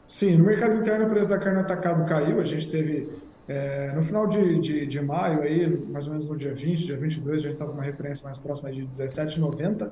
Sim, 0.07 0.37
no 0.37 0.45
mercado 0.45 0.77
interno 0.77 1.07
o 1.07 1.11
preço 1.11 1.29
da 1.29 1.39
carne 1.39 1.61
atacado 1.61 2.05
caiu. 2.07 2.41
A 2.41 2.45
gente 2.45 2.71
teve 2.71 3.09
é, 3.47 3.93
no 3.93 4.03
final 4.03 4.27
de, 4.27 4.59
de, 4.59 4.87
de, 4.87 5.01
maio, 5.01 5.43
aí, 5.43 5.67
mais 5.89 6.07
ou 6.07 6.13
menos 6.13 6.29
no 6.29 6.37
dia 6.37 6.55
20, 6.55 6.87
dia 6.87 6.97
22, 6.97 7.39
a 7.39 7.43
gente 7.43 7.53
estava 7.53 7.71
com 7.71 7.79
uma 7.79 7.85
referência 7.85 8.25
mais 8.25 8.39
próxima 8.39 8.73
de 8.73 8.83
17,90 8.87 9.91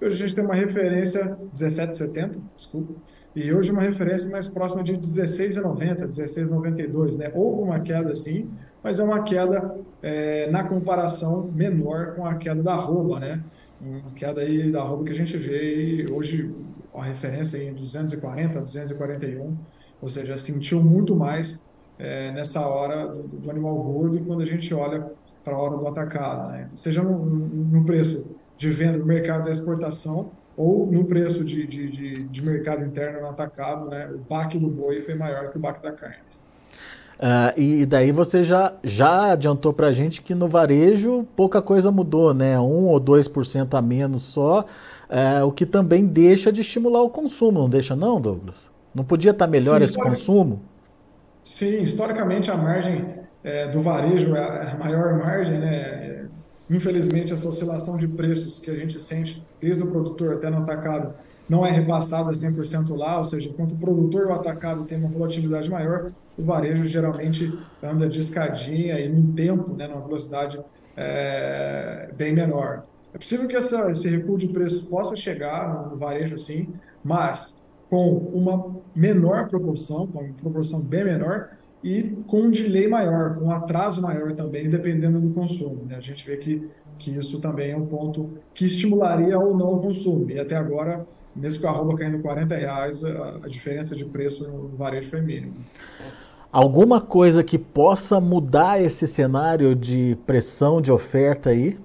Hoje 0.00 0.16
a 0.16 0.18
gente 0.18 0.34
tem 0.34 0.44
uma 0.44 0.54
referência 0.54 1.38
17,70, 1.54 2.36
desculpa, 2.56 2.94
e 3.34 3.52
hoje 3.52 3.72
uma 3.72 3.82
referência 3.82 4.30
mais 4.30 4.46
próxima 4.46 4.82
de 4.84 4.94
16,90, 4.94 6.04
16,92, 6.04 7.16
né? 7.16 7.32
Houve 7.34 7.62
uma 7.62 7.80
queda 7.80 8.14
sim, 8.14 8.48
mas 8.82 9.00
é 9.00 9.02
uma 9.02 9.22
queda 9.24 9.74
é, 10.02 10.48
na 10.50 10.62
comparação 10.62 11.50
menor 11.52 12.14
com 12.14 12.24
a 12.24 12.34
queda 12.34 12.62
da 12.62 12.74
arroba, 12.74 13.18
né? 13.18 13.42
Uma 13.80 14.12
queda 14.12 14.40
aí 14.40 14.70
da 14.70 14.82
arroba 14.82 15.04
que 15.04 15.10
a 15.10 15.14
gente 15.14 15.36
vê 15.36 16.06
hoje 16.10 16.54
a 16.94 17.02
referência 17.02 17.58
em 17.58 17.74
240, 17.74 18.60
241, 18.60 19.56
ou 20.00 20.08
seja, 20.08 20.36
sentiu 20.36 20.80
muito 20.80 21.16
mais 21.16 21.68
é, 21.98 22.30
nessa 22.30 22.64
hora 22.66 23.08
do, 23.08 23.22
do, 23.22 23.50
animal 23.50 23.74
gordo 23.82 24.20
quando 24.20 24.42
a 24.42 24.46
gente 24.46 24.72
olha 24.72 25.10
para 25.42 25.54
a 25.54 25.58
hora 25.58 25.76
do 25.76 25.86
atacado, 25.88 26.52
né? 26.52 26.68
Seja 26.72 27.02
no, 27.02 27.18
no 27.18 27.84
preço 27.84 28.24
de 28.56 28.70
venda 28.70 28.96
no 28.96 29.04
mercado 29.04 29.44
da 29.44 29.50
exportação 29.50 30.30
ou 30.56 30.86
no 30.86 31.04
preço 31.04 31.44
de, 31.44 31.66
de, 31.66 31.90
de, 31.90 32.24
de 32.24 32.44
mercado 32.44 32.84
interno 32.84 33.20
no 33.20 33.28
atacado, 33.28 33.86
né, 33.86 34.08
o 34.12 34.18
baque 34.18 34.58
do 34.58 34.68
boi 34.68 35.00
foi 35.00 35.14
maior 35.14 35.50
que 35.50 35.56
o 35.56 35.60
baque 35.60 35.82
da 35.82 35.92
carne. 35.92 36.16
Uh, 37.14 37.58
e 37.58 37.86
daí 37.86 38.10
você 38.10 38.42
já, 38.42 38.74
já 38.82 39.32
adiantou 39.32 39.72
para 39.72 39.86
a 39.86 39.92
gente 39.92 40.20
que 40.20 40.34
no 40.34 40.48
varejo 40.48 41.24
pouca 41.36 41.62
coisa 41.62 41.90
mudou, 41.90 42.34
né? 42.34 42.58
1 42.58 42.62
ou 42.62 43.00
2% 43.00 43.74
a 43.74 43.80
menos 43.80 44.22
só, 44.24 44.60
uh, 44.60 45.46
o 45.46 45.52
que 45.52 45.64
também 45.64 46.04
deixa 46.04 46.50
de 46.50 46.60
estimular 46.60 47.02
o 47.02 47.08
consumo, 47.08 47.60
não 47.60 47.68
deixa 47.68 47.94
não, 47.94 48.20
Douglas? 48.20 48.70
Não 48.92 49.04
podia 49.04 49.30
estar 49.30 49.46
tá 49.46 49.50
melhor 49.50 49.78
Sim, 49.78 49.84
esse 49.84 49.94
consumo? 49.94 50.60
Sim, 51.42 51.82
historicamente 51.82 52.50
a 52.50 52.56
margem 52.56 53.06
é, 53.42 53.68
do 53.68 53.80
varejo 53.80 54.34
é 54.34 54.72
a 54.72 54.76
maior 54.76 55.18
margem, 55.18 55.58
né? 55.58 56.23
Infelizmente 56.70 57.32
essa 57.32 57.48
oscilação 57.48 57.96
de 57.96 58.08
preços 58.08 58.58
que 58.58 58.70
a 58.70 58.74
gente 58.74 58.98
sente 59.00 59.44
desde 59.60 59.82
o 59.82 59.86
produtor 59.86 60.34
até 60.34 60.48
no 60.50 60.58
atacado 60.58 61.14
não 61.48 61.64
é 61.64 61.70
repassada 61.70 62.32
100% 62.32 62.96
lá, 62.96 63.18
ou 63.18 63.24
seja, 63.24 63.50
enquanto 63.50 63.72
o 63.72 63.76
produtor 63.76 64.22
e 64.22 64.24
o 64.26 64.32
atacado 64.32 64.84
tem 64.84 64.96
uma 64.96 65.08
volatilidade 65.08 65.70
maior, 65.70 66.10
o 66.38 66.42
varejo 66.42 66.86
geralmente 66.86 67.52
anda 67.82 68.08
de 68.08 68.18
escadinha 68.18 68.98
e 68.98 69.08
num 69.08 69.32
tempo, 69.34 69.74
né, 69.74 69.86
numa 69.86 70.00
velocidade 70.00 70.58
é, 70.96 72.08
bem 72.16 72.32
menor. 72.32 72.84
É 73.12 73.18
possível 73.18 73.46
que 73.46 73.54
essa, 73.54 73.90
esse 73.90 74.08
recuo 74.08 74.38
de 74.38 74.48
preço 74.48 74.88
possa 74.88 75.14
chegar 75.14 75.90
no 75.90 75.96
varejo, 75.96 76.38
sim, 76.38 76.68
mas 77.04 77.62
com 77.90 78.08
uma 78.32 78.74
menor 78.94 79.48
proporção, 79.48 80.06
com 80.06 80.20
uma 80.20 80.34
proporção 80.34 80.80
bem 80.80 81.04
menor, 81.04 81.50
e 81.84 82.02
com 82.26 82.40
um 82.40 82.50
delay 82.50 82.88
maior, 82.88 83.36
com 83.36 83.44
um 83.44 83.50
atraso 83.50 84.00
maior 84.00 84.32
também, 84.32 84.68
dependendo 84.68 85.20
do 85.20 85.34
consumo. 85.34 85.84
Né? 85.84 85.96
A 85.96 86.00
gente 86.00 86.26
vê 86.26 86.38
que, 86.38 86.68
que 86.98 87.10
isso 87.16 87.40
também 87.40 87.72
é 87.72 87.76
um 87.76 87.86
ponto 87.86 88.38
que 88.54 88.64
estimularia 88.64 89.38
ou 89.38 89.56
não 89.56 89.74
o 89.74 89.80
consumo. 89.80 90.30
E 90.30 90.40
até 90.40 90.56
agora 90.56 91.06
mesmo 91.34 91.62
com 91.62 91.68
a 91.68 91.70
arroba 91.70 91.96
caindo 91.96 92.20
40 92.20 92.54
reais, 92.54 93.04
a, 93.04 93.40
a 93.42 93.48
diferença 93.48 93.96
de 93.96 94.04
preço 94.04 94.48
no 94.48 94.68
varejo 94.68 95.10
foi 95.10 95.20
mínima. 95.20 95.54
Alguma 96.52 97.00
coisa 97.00 97.42
que 97.42 97.58
possa 97.58 98.20
mudar 98.20 98.80
esse 98.80 99.06
cenário 99.06 99.74
de 99.74 100.16
pressão 100.24 100.80
de 100.80 100.92
oferta 100.92 101.50
aí? 101.50 101.76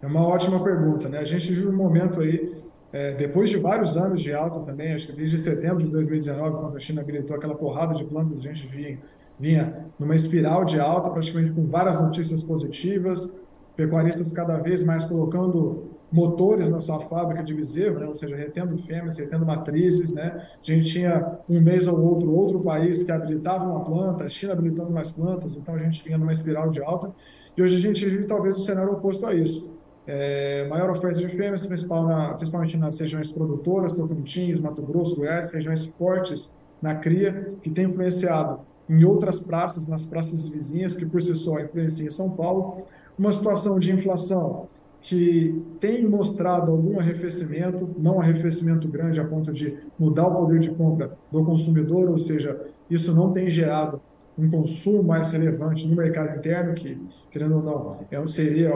É 0.00 0.06
uma 0.06 0.24
ótima 0.24 0.62
pergunta, 0.62 1.08
né? 1.08 1.18
A 1.18 1.24
gente 1.24 1.52
vive 1.52 1.66
um 1.66 1.76
momento 1.76 2.20
aí, 2.20 2.54
é, 2.98 3.14
depois 3.14 3.48
de 3.48 3.58
vários 3.58 3.96
anos 3.96 4.20
de 4.20 4.34
alta 4.34 4.58
também, 4.58 4.92
acho 4.92 5.06
que 5.06 5.12
desde 5.12 5.38
setembro 5.38 5.78
de 5.78 5.86
2019, 5.86 6.56
quando 6.56 6.76
a 6.76 6.80
China 6.80 7.00
gritou 7.00 7.36
aquela 7.36 7.54
porrada 7.54 7.94
de 7.94 8.02
plantas, 8.02 8.40
a 8.40 8.42
gente 8.42 8.66
vinha, 8.66 8.98
vinha 9.38 9.86
numa 9.96 10.16
espiral 10.16 10.64
de 10.64 10.80
alta, 10.80 11.08
praticamente 11.08 11.52
com 11.52 11.64
várias 11.64 12.00
notícias 12.00 12.42
positivas, 12.42 13.36
pecuaristas 13.76 14.32
cada 14.32 14.58
vez 14.58 14.82
mais 14.82 15.04
colocando 15.04 15.84
motores 16.10 16.68
na 16.70 16.80
sua 16.80 16.98
fábrica 17.02 17.44
de 17.44 17.54
bezerro, 17.54 18.00
né? 18.00 18.06
ou 18.06 18.14
seja, 18.16 18.34
retendo 18.34 18.76
fêmeas, 18.78 19.16
retendo 19.16 19.46
matrizes. 19.46 20.12
Né? 20.12 20.44
A 20.60 20.64
gente 20.64 20.88
tinha 20.88 21.38
um 21.48 21.60
mês 21.60 21.86
ou 21.86 22.00
outro, 22.00 22.34
outro 22.34 22.58
país 22.58 23.04
que 23.04 23.12
habilitava 23.12 23.64
uma 23.64 23.84
planta, 23.84 24.24
a 24.24 24.28
China 24.28 24.54
habilitando 24.54 24.90
mais 24.90 25.08
plantas, 25.08 25.56
então 25.56 25.76
a 25.76 25.78
gente 25.78 26.02
vinha 26.02 26.18
numa 26.18 26.32
espiral 26.32 26.68
de 26.68 26.82
alta. 26.82 27.14
E 27.56 27.62
hoje 27.62 27.76
a 27.76 27.80
gente 27.80 28.04
vive 28.04 28.24
talvez 28.24 28.58
o 28.58 28.62
cenário 28.62 28.92
oposto 28.94 29.24
a 29.24 29.32
isso. 29.32 29.77
É, 30.10 30.66
maior 30.68 30.88
oferta 30.88 31.20
de 31.20 31.28
fêmeas, 31.28 31.66
principal 31.66 32.06
na, 32.06 32.32
principalmente 32.32 32.78
nas 32.78 32.98
regiões 32.98 33.30
produtoras, 33.30 33.94
Tocantins, 33.94 34.58
Mato 34.58 34.80
Grosso, 34.80 35.16
Goiás, 35.16 35.52
regiões 35.52 35.84
fortes 35.84 36.54
na 36.80 36.94
cria, 36.94 37.52
que 37.62 37.68
tem 37.68 37.84
influenciado 37.84 38.60
em 38.88 39.04
outras 39.04 39.38
praças, 39.38 39.86
nas 39.86 40.06
praças 40.06 40.48
vizinhas, 40.48 40.94
que 40.94 41.04
por 41.04 41.20
si 41.20 41.36
só 41.36 41.60
influenciam 41.60 42.06
em 42.06 42.10
São 42.10 42.30
Paulo. 42.30 42.84
Uma 43.18 43.30
situação 43.30 43.78
de 43.78 43.92
inflação 43.92 44.68
que 45.02 45.62
tem 45.78 46.08
mostrado 46.08 46.72
algum 46.72 46.98
arrefecimento, 46.98 47.90
não 47.98 48.18
arrefecimento 48.18 48.88
grande 48.88 49.20
a 49.20 49.24
ponto 49.26 49.52
de 49.52 49.76
mudar 49.98 50.28
o 50.28 50.36
poder 50.36 50.60
de 50.60 50.70
compra 50.70 51.12
do 51.30 51.44
consumidor, 51.44 52.08
ou 52.08 52.16
seja, 52.16 52.58
isso 52.88 53.14
não 53.14 53.30
tem 53.30 53.50
gerado 53.50 54.00
um 54.38 54.48
consumo 54.48 55.02
mais 55.02 55.32
relevante 55.32 55.86
no 55.86 55.94
mercado 55.94 56.38
interno, 56.38 56.72
que, 56.72 56.98
querendo 57.30 57.56
ou 57.56 57.62
não, 57.62 57.98
é, 58.10 58.28
seria 58.28 58.72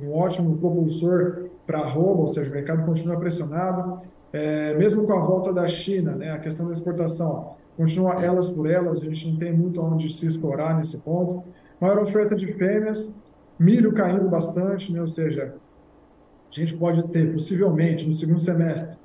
um 0.00 0.12
ótimo 0.12 0.56
propulsor 0.56 1.48
para 1.66 1.78
a 1.78 1.86
rouba, 1.86 2.20
ou 2.20 2.26
seja, 2.26 2.50
o 2.50 2.54
mercado 2.54 2.84
continua 2.84 3.18
pressionado, 3.18 4.00
é, 4.32 4.74
mesmo 4.74 5.06
com 5.06 5.12
a 5.12 5.20
volta 5.20 5.52
da 5.52 5.66
China, 5.66 6.14
né, 6.14 6.30
a 6.30 6.38
questão 6.38 6.66
da 6.66 6.72
exportação, 6.72 7.56
continua 7.76 8.22
elas 8.22 8.48
por 8.48 8.68
elas, 8.68 9.00
a 9.00 9.04
gente 9.04 9.30
não 9.30 9.38
tem 9.38 9.52
muito 9.52 9.80
onde 9.80 10.12
se 10.12 10.26
escorar 10.26 10.76
nesse 10.76 10.98
ponto. 11.00 11.44
Maior 11.80 12.02
oferta 12.02 12.34
de 12.34 12.52
fêmeas, 12.54 13.16
milho 13.58 13.92
caindo 13.92 14.28
bastante, 14.28 14.92
né? 14.92 15.00
ou 15.00 15.06
seja, 15.06 15.54
a 16.50 16.54
gente 16.54 16.76
pode 16.76 17.04
ter, 17.04 17.30
possivelmente, 17.30 18.06
no 18.06 18.12
segundo 18.12 18.40
semestre, 18.40 18.96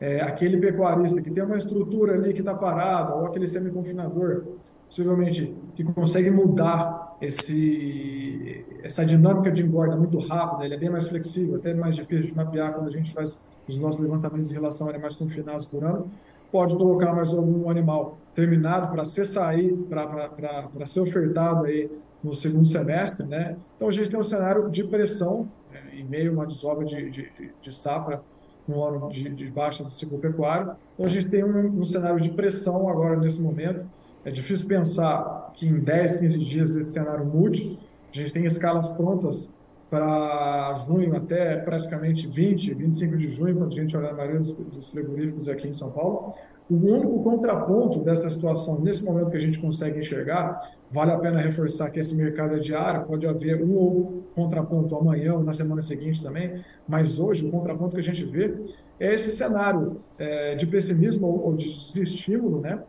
é, 0.00 0.20
aquele 0.20 0.58
pecuarista 0.58 1.20
que 1.20 1.30
tem 1.30 1.42
uma 1.42 1.56
estrutura 1.56 2.14
ali 2.14 2.32
que 2.32 2.40
está 2.40 2.54
parada, 2.54 3.14
ou 3.16 3.26
aquele 3.26 3.46
semiconfinador, 3.46 4.44
possivelmente, 4.86 5.54
que 5.74 5.82
consegue 5.84 6.30
mudar 6.30 7.09
esse, 7.20 8.64
essa 8.82 9.04
dinâmica 9.04 9.50
de 9.50 9.62
engorda 9.62 9.96
muito 9.96 10.18
rápida, 10.18 10.64
ele 10.64 10.74
é 10.74 10.78
bem 10.78 10.90
mais 10.90 11.08
flexível, 11.08 11.56
até 11.56 11.74
mais 11.74 11.94
difícil 11.94 12.26
de 12.26 12.36
mapear 12.36 12.72
quando 12.72 12.86
a 12.86 12.90
gente 12.90 13.12
faz 13.12 13.46
os 13.68 13.76
nossos 13.76 14.00
levantamentos 14.00 14.50
em 14.50 14.54
relação 14.54 14.86
a 14.86 14.90
animais 14.90 15.16
confinados 15.16 15.66
por 15.66 15.84
ano, 15.84 16.10
pode 16.50 16.74
colocar 16.76 17.12
mais 17.12 17.32
algum 17.32 17.70
animal 17.70 18.18
terminado 18.34 18.90
para 18.90 19.04
ser 19.04 19.24
sair, 19.24 19.72
para 19.88 20.86
ser 20.86 21.00
ofertado 21.00 21.66
aí 21.66 21.90
no 22.22 22.34
segundo 22.34 22.66
semestre, 22.66 23.26
né? 23.26 23.56
Então 23.76 23.88
a 23.88 23.90
gente 23.90 24.10
tem 24.10 24.18
um 24.18 24.22
cenário 24.22 24.68
de 24.70 24.84
pressão 24.84 25.48
né, 25.72 25.80
em 25.94 26.04
meio 26.04 26.32
a 26.32 26.34
uma 26.34 26.46
desova 26.46 26.84
de, 26.84 27.10
de, 27.10 27.30
de 27.60 27.74
safra 27.74 28.22
no 28.68 28.84
ano 28.84 29.08
de, 29.08 29.28
de, 29.30 29.50
baixa 29.50 29.82
do 29.82 29.90
ciclo 29.90 30.18
pecuário. 30.18 30.72
Então 30.94 31.06
a 31.06 31.08
gente 31.08 31.28
tem 31.28 31.42
um, 31.42 31.80
um, 31.80 31.84
cenário 31.84 32.20
de 32.20 32.30
pressão 32.30 32.88
agora 32.88 33.16
nesse 33.16 33.40
momento. 33.40 33.86
É 34.24 34.30
difícil 34.30 34.68
pensar 34.68 35.52
que 35.54 35.66
em 35.66 35.80
10, 35.80 36.16
15 36.16 36.38
dias 36.44 36.76
esse 36.76 36.92
cenário 36.92 37.24
mude. 37.24 37.78
A 38.12 38.16
gente 38.16 38.32
tem 38.32 38.44
escalas 38.44 38.90
prontas 38.90 39.52
para 39.88 40.74
junho 40.86 41.16
até 41.16 41.56
praticamente 41.56 42.28
20, 42.28 42.74
25 42.74 43.16
de 43.16 43.30
junho, 43.32 43.56
quando 43.56 43.72
a 43.72 43.74
gente 43.74 43.96
olhar 43.96 44.10
a 44.10 44.14
maioria 44.14 44.40
dos 44.40 44.90
frigoríficos 44.90 45.48
aqui 45.48 45.68
em 45.68 45.72
São 45.72 45.90
Paulo. 45.90 46.34
O 46.70 46.76
único 46.76 47.22
contraponto 47.24 47.98
dessa 47.98 48.30
situação, 48.30 48.80
nesse 48.80 49.04
momento 49.04 49.30
que 49.30 49.36
a 49.36 49.40
gente 49.40 49.58
consegue 49.58 49.98
enxergar, 49.98 50.70
vale 50.88 51.10
a 51.10 51.18
pena 51.18 51.40
reforçar 51.40 51.90
que 51.90 51.98
esse 51.98 52.14
mercado 52.14 52.54
é 52.54 52.58
diário, 52.60 53.06
pode 53.06 53.26
haver 53.26 53.60
um 53.60 53.74
ou 53.74 54.22
contraponto 54.36 54.94
amanhã 54.94 55.34
ou 55.34 55.42
na 55.42 55.52
semana 55.52 55.80
seguinte 55.80 56.22
também, 56.22 56.62
mas 56.86 57.18
hoje 57.18 57.44
o 57.44 57.50
contraponto 57.50 57.94
que 57.94 58.00
a 58.00 58.04
gente 58.04 58.24
vê 58.24 58.54
é 59.00 59.14
esse 59.14 59.32
cenário 59.32 60.00
é, 60.16 60.54
de 60.54 60.64
pessimismo 60.66 61.26
ou, 61.26 61.46
ou 61.46 61.56
de 61.56 61.66
desestímulo, 61.66 62.60
né? 62.60 62.80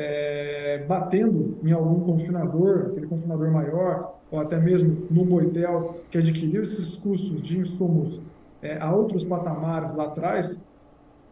É, 0.00 0.84
batendo 0.86 1.58
em 1.64 1.72
algum 1.72 1.98
confinador, 2.00 2.90
aquele 2.92 3.08
confinador 3.08 3.50
maior, 3.50 4.20
ou 4.30 4.38
até 4.38 4.56
mesmo 4.56 5.08
no 5.10 5.24
Boitel, 5.24 5.98
que 6.08 6.18
adquiriu 6.18 6.62
esses 6.62 6.94
custos 6.94 7.42
de 7.42 7.58
insumos 7.58 8.22
é, 8.62 8.78
a 8.78 8.94
outros 8.94 9.24
patamares 9.24 9.92
lá 9.92 10.04
atrás, 10.04 10.68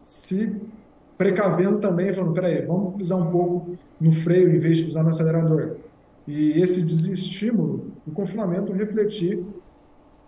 se 0.01 0.59
precavendo 1.17 1.79
também, 1.79 2.13
falando, 2.13 2.33
peraí, 2.33 2.65
vamos 2.65 2.95
pisar 2.95 3.15
um 3.15 3.31
pouco 3.31 3.77
no 4.01 4.11
freio 4.11 4.53
em 4.53 4.57
vez 4.57 4.77
de 4.77 4.83
pisar 4.83 5.01
no 5.01 5.09
acelerador. 5.09 5.77
E 6.27 6.61
esse 6.61 6.81
desestímulo, 6.81 7.91
o 8.05 8.11
confinamento 8.11 8.73
refletir 8.73 9.45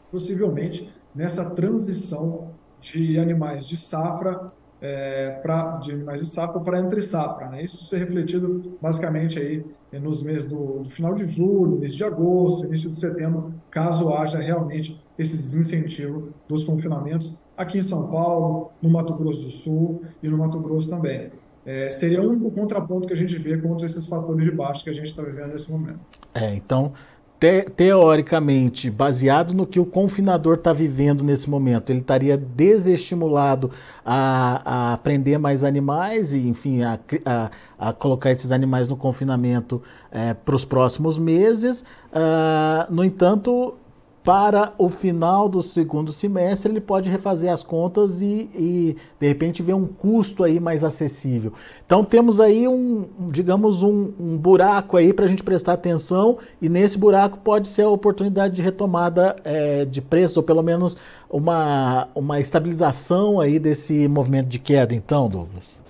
possivelmente 0.10 0.90
nessa 1.14 1.54
transição 1.54 2.52
de 2.80 3.20
animais 3.20 3.66
de 3.66 3.76
safra 3.76 4.52
é, 4.82 5.32
pra, 5.42 5.78
de 5.78 5.92
animais 5.92 6.22
de 6.22 6.28
safra 6.28 6.60
para 6.60 6.80
entre 6.80 7.02
safra. 7.02 7.50
Né? 7.50 7.64
Isso 7.64 7.84
ser 7.86 7.98
refletido 8.00 8.78
basicamente 8.82 9.40
aí 9.40 9.66
nos 10.00 10.24
meses 10.24 10.46
do, 10.46 10.80
do, 10.80 10.90
final 10.90 11.16
de 11.16 11.26
julho, 11.28 11.78
início 11.78 11.98
de 11.98 12.04
agosto, 12.04 12.66
início 12.66 12.90
de 12.90 12.96
setembro, 12.96 13.54
caso 13.72 14.14
haja 14.14 14.40
realmente 14.40 15.02
esse 15.18 15.36
desincentivo 15.36 16.30
dos 16.48 16.64
confinamentos 16.64 17.44
aqui 17.58 17.80
em 17.80 17.82
São 17.82 18.08
Paulo, 18.08 18.72
no 18.82 18.90
Mato 18.90 19.14
Grosso 19.16 19.46
do 19.46 19.52
Sul 19.52 20.04
e 20.22 20.30
no 20.30 20.38
Mato 20.38 20.60
Grosso 20.60 20.90
também. 20.90 21.32
É, 21.66 21.90
seria 21.90 22.22
o 22.22 22.30
único 22.30 22.52
contraponto 22.52 23.08
que 23.08 23.14
a 23.14 23.18
gente 23.18 23.38
vê 23.38 23.58
contra 23.58 23.86
esses 23.86 24.08
fatores 24.08 24.44
de 24.44 24.52
baixo 24.52 24.84
que 24.84 24.90
a 24.90 24.94
gente 24.94 25.08
está 25.08 25.22
vivendo 25.22 25.52
nesse 25.52 25.72
momento. 25.72 26.00
É, 26.34 26.56
então 26.56 26.94
te, 27.40 27.62
teoricamente, 27.70 28.92
baseado 28.92 29.54
no 29.54 29.66
que 29.66 29.80
o 29.80 29.86
confinador 29.86 30.56
está 30.56 30.74
vivendo 30.74 31.24
nesse 31.24 31.50
momento, 31.50 31.90
ele 31.90 32.00
estaria 32.00 32.38
desestimulado 32.38 33.72
a, 34.06 34.94
a 34.94 34.98
prender 34.98 35.40
mais 35.40 35.64
animais 35.64 36.34
e, 36.34 36.48
enfim, 36.48 36.84
a, 36.84 37.00
a, 37.26 37.50
a 37.80 37.94
colocar 37.94 38.30
esses 38.30 38.52
animais 38.52 38.90
no 38.90 38.98
confinamento 38.98 39.82
é, 40.12 40.34
para 40.34 40.56
os 40.56 40.66
próximos 40.66 41.18
meses. 41.18 41.82
Uh, 42.12 42.94
no 42.94 43.04
entanto, 43.04 43.79
para 44.30 44.74
o 44.78 44.90
final 44.90 45.50
do 45.50 45.60
segundo 45.60 46.14
semestre, 46.14 46.72
ele 46.72 46.80
pode 46.80 47.10
refazer 47.10 47.52
as 47.52 47.64
contas 47.64 48.22
e, 48.22 48.48
e, 48.54 48.96
de 49.20 49.28
repente 49.28 49.64
ver 49.64 49.74
um 49.74 49.88
custo 49.88 50.44
aí 50.44 50.60
mais 50.60 50.84
acessível. 50.84 51.52
Então 51.84 52.06
temos 52.06 52.40
aí 52.40 52.68
um, 52.68 53.10
digamos, 53.32 53.82
um, 53.82 54.12
um 54.20 54.38
buraco 54.38 54.98
aí 54.98 55.12
para 55.14 55.26
a 55.26 55.28
gente 55.28 55.44
prestar 55.44 55.74
atenção 55.74 56.38
e 56.62 56.70
nesse 56.70 56.96
buraco 56.96 57.40
pode 57.40 57.68
ser 57.68 57.82
a 57.82 57.90
oportunidade 57.90 58.54
de 58.54 58.62
retomada 58.62 59.36
é, 59.44 59.84
de 59.84 60.00
preços 60.00 60.38
ou 60.38 60.44
pelo 60.44 60.62
menos 60.62 60.96
uma, 61.28 62.08
uma 62.14 62.40
estabilização 62.40 63.40
aí 63.40 63.58
desse 63.58 64.08
movimento 64.08 64.48
de 64.48 64.60
queda, 64.60 64.94
então, 64.94 65.28
Douglas. 65.28 65.82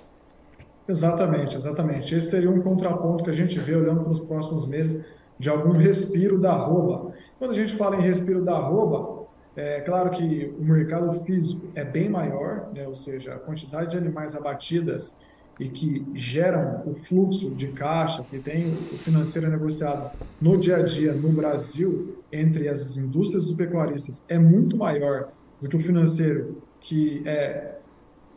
Exatamente, 0.88 1.58
exatamente. 1.58 2.16
Esse 2.16 2.30
seria 2.30 2.50
um 2.50 2.62
contraponto 2.62 3.22
que 3.22 3.32
a 3.32 3.36
gente 3.36 3.60
vê 3.60 3.76
olhando 3.76 4.00
para 4.00 4.14
os 4.14 4.22
próximos 4.22 4.66
meses 4.66 5.04
de 5.38 5.50
algum 5.50 5.72
respiro 5.72 6.40
da 6.40 6.52
arroba. 6.52 7.14
Quando 7.40 7.52
a 7.52 7.56
gente 7.56 7.74
fala 7.78 7.96
em 7.96 8.02
respiro 8.02 8.44
da 8.44 8.58
arroba, 8.58 9.26
é 9.56 9.80
claro 9.80 10.10
que 10.12 10.54
o 10.60 10.64
mercado 10.64 11.24
físico 11.24 11.68
é 11.74 11.86
bem 11.86 12.10
maior, 12.10 12.70
né? 12.74 12.86
ou 12.86 12.94
seja, 12.94 13.34
a 13.34 13.40
quantidade 13.40 13.92
de 13.92 13.98
animais 13.98 14.36
abatidas 14.36 15.22
e 15.58 15.70
que 15.70 16.06
geram 16.14 16.84
o 16.86 16.94
fluxo 16.94 17.56
de 17.56 17.70
caixa, 17.70 18.24
que 18.30 18.40
tem 18.40 18.74
o 18.94 18.98
financeiro 18.98 19.50
negociado 19.50 20.12
no 20.40 20.58
dia 20.58 20.78
a 20.78 20.84
dia 20.84 21.14
no 21.14 21.30
Brasil 21.30 22.18
entre 22.32 22.68
as 22.68 22.98
indústrias 22.98 23.52
pecuaristas 23.52 24.26
é 24.28 24.38
muito 24.38 24.78
maior 24.78 25.30
do 25.62 25.68
que 25.68 25.76
o 25.76 25.80
financeiro 25.80 26.62
que 26.80 27.22
é 27.26 27.80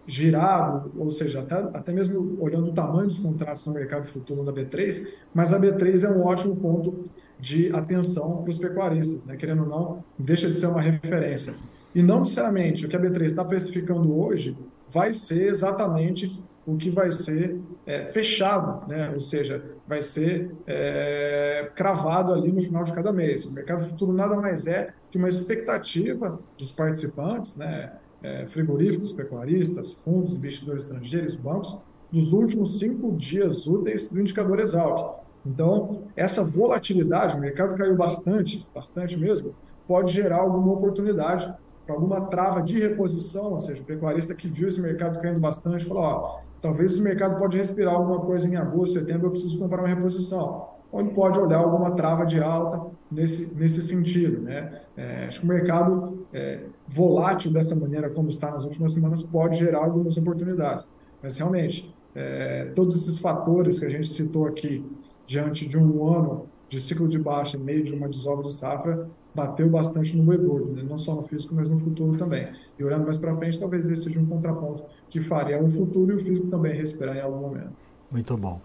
girado, 0.07 0.91
ou 0.99 1.11
seja, 1.11 1.41
até, 1.41 1.55
até 1.55 1.93
mesmo 1.93 2.37
olhando 2.41 2.71
o 2.71 2.73
tamanho 2.73 3.07
dos 3.07 3.21
contratos 3.21 3.65
no 3.67 3.75
mercado 3.75 4.07
futuro 4.07 4.43
da 4.43 4.53
B3, 4.53 5.09
mas 5.33 5.53
a 5.53 5.61
B3 5.61 6.05
é 6.05 6.11
um 6.11 6.25
ótimo 6.25 6.57
ponto 6.57 7.09
de 7.43 7.75
atenção 7.75 8.41
para 8.41 8.51
os 8.51 8.57
pecuaristas, 8.57 9.27
né? 9.27 9.37
querendo 9.37 9.65
ou 9.65 9.69
não, 9.69 10.05
deixa 10.17 10.47
de 10.47 10.55
ser 10.55 10.67
uma 10.67 10.81
referência. 10.81 11.55
E 11.93 12.01
não 12.01 12.21
necessariamente 12.21 12.87
o 12.87 12.89
que 12.89 12.95
a 12.95 13.01
B3 13.01 13.23
está 13.23 13.45
precificando 13.45 14.17
hoje 14.17 14.57
vai 14.89 15.13
ser 15.13 15.49
exatamente 15.49 16.41
o 16.65 16.77
que 16.77 16.89
vai 16.89 17.11
ser 17.11 17.61
é, 17.85 18.07
fechado, 18.07 18.87
né? 18.87 19.11
ou 19.13 19.19
seja, 19.19 19.61
vai 19.89 20.01
ser 20.01 20.55
é, 20.69 21.69
cravado 21.75 22.33
ali 22.33 22.53
no 22.53 22.63
final 22.63 22.85
de 22.85 22.93
cada 22.93 23.13
mês. 23.13 23.45
O 23.45 23.53
mercado 23.53 23.89
futuro 23.89 24.13
nada 24.13 24.37
mais 24.37 24.69
é 24.69 24.95
que 25.11 25.19
uma 25.19 25.29
expectativa 25.29 26.39
dos 26.57 26.71
participantes, 26.71 27.57
né? 27.57 27.93
É, 28.23 28.47
frigoríficos, 28.47 29.13
pecuaristas, 29.13 29.95
fundos, 29.95 30.33
investidores 30.33 30.85
estrangeiros, 30.85 31.35
bancos, 31.35 31.77
dos 32.13 32.33
últimos 32.33 32.79
cinco 32.79 33.17
dias 33.17 33.67
úteis 33.67 34.11
do 34.11 34.21
indicador 34.21 34.61
Exalc. 34.61 35.22
Então, 35.45 36.03
essa 36.17 36.45
volatilidade, 36.45 37.37
o 37.37 37.41
mercado 37.41 37.77
caiu 37.77 37.97
bastante, 37.97 38.67
bastante 38.75 39.19
mesmo, 39.19 39.55
pode 39.87 40.13
gerar 40.13 40.39
alguma 40.39 40.73
oportunidade 40.73 41.53
para 41.85 41.95
alguma 41.95 42.21
trava 42.23 42.63
de 42.63 42.81
reposição, 42.81 43.53
ou 43.53 43.59
seja, 43.59 43.83
o 43.83 43.85
pecuarista 43.85 44.35
que 44.35 44.49
viu 44.49 44.69
esse 44.69 44.81
mercado 44.81 45.21
caindo 45.21 45.41
bastante 45.41 45.85
falou, 45.85 46.03
ó, 46.03 46.39
talvez 46.61 46.93
esse 46.93 47.03
mercado 47.03 47.39
pode 47.39 47.57
respirar 47.57 47.95
alguma 47.95 48.21
coisa 48.21 48.49
em 48.49 48.57
agosto, 48.57 49.01
setembro, 49.01 49.27
eu 49.27 49.31
preciso 49.31 49.59
comprar 49.59 49.81
uma 49.81 49.89
reposição. 49.89 50.69
Onde 50.93 51.15
pode 51.15 51.41
olhar 51.41 51.59
alguma 51.59 51.93
trava 51.93 52.25
de 52.25 52.41
alta 52.41 52.87
nesse, 53.11 53.59
nesse 53.59 53.81
sentido. 53.83 54.43
Né? 54.43 54.83
É, 54.95 55.25
acho 55.27 55.41
que 55.41 55.47
o 55.47 55.49
mercado 55.49 56.27
é, 56.33 56.61
volátil 56.87 57.51
dessa 57.51 57.75
maneira, 57.75 58.11
como 58.11 58.29
está 58.29 58.51
nas 58.51 58.65
últimas 58.65 58.93
semanas, 58.93 59.23
pode 59.23 59.59
gerar 59.59 59.79
algumas 59.79 60.19
oportunidades. 60.19 60.95
Mas, 61.23 61.39
realmente, 61.39 61.95
é, 62.15 62.71
todos 62.75 62.95
esses 62.97 63.19
fatores 63.19 63.81
que 63.81 63.87
a 63.87 63.89
gente 63.89 64.07
citou 64.07 64.47
aqui, 64.47 64.85
diante 65.33 65.67
de 65.67 65.79
um 65.79 66.07
ano 66.07 66.47
de 66.69 66.81
ciclo 66.81 67.09
de 67.09 67.19
baixa, 67.19 67.59
meio 67.59 67.83
de 67.83 67.95
uma 67.95 68.07
desova 68.07 68.43
de 68.43 68.53
safra, 68.53 69.09
bateu 69.35 69.69
bastante 69.69 70.15
no 70.15 70.23
boi 70.23 70.37
gordo, 70.37 70.73
né? 70.73 70.83
não 70.87 70.99
só 70.99 71.15
no 71.15 71.23
físico, 71.23 71.55
mas 71.55 71.71
no 71.71 71.79
futuro 71.79 72.19
também. 72.19 72.49
E 72.79 72.85
olhando 72.85 73.05
mais 73.05 73.17
para 73.17 73.35
frente, 73.37 73.59
talvez 73.59 73.89
esse 73.89 74.05
seja 74.05 74.21
um 74.21 74.27
contraponto 74.27 74.85
que 75.09 75.21
faria 75.21 75.63
o 75.63 75.71
futuro 75.71 76.13
e 76.13 76.17
o 76.17 76.25
físico 76.25 76.49
também 76.49 76.75
respirar 76.75 77.17
em 77.17 77.21
algum 77.21 77.41
momento. 77.41 77.83
Muito 78.11 78.37
bom. 78.37 78.61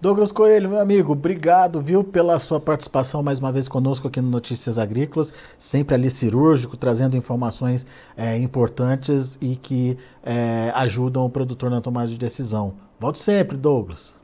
Douglas 0.00 0.30
Coelho, 0.30 0.70
meu 0.70 0.78
amigo, 0.80 1.12
obrigado, 1.12 1.80
viu, 1.80 2.04
pela 2.04 2.38
sua 2.38 2.60
participação 2.60 3.20
mais 3.20 3.40
uma 3.40 3.50
vez 3.50 3.68
conosco 3.68 4.06
aqui 4.06 4.20
no 4.20 4.30
Notícias 4.30 4.78
Agrícolas, 4.78 5.32
sempre 5.58 5.94
ali 5.94 6.08
cirúrgico, 6.10 6.76
trazendo 6.76 7.16
informações 7.16 7.86
é, 8.16 8.36
importantes 8.38 9.36
e 9.40 9.56
que 9.56 9.96
é, 10.22 10.72
ajudam 10.74 11.24
o 11.24 11.30
produtor 11.30 11.70
na 11.70 11.80
tomada 11.80 12.08
de 12.08 12.18
decisão. 12.18 12.74
Volte 13.00 13.18
sempre, 13.18 13.56
Douglas. 13.56 14.17